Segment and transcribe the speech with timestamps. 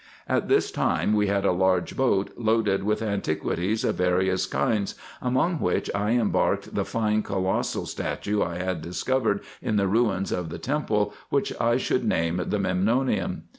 [0.27, 5.59] At this time we had a large boat loaded with antiquities of various kinds, among
[5.59, 10.57] which I embarked the fine colossal statue I had discovered in the ruins of the
[10.57, 13.43] temple, which I should name the Memnonium.